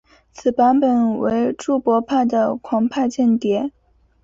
[0.33, 3.71] 此版本为注博派的狂派间谍。